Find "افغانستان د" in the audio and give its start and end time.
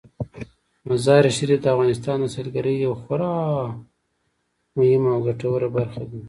1.73-2.25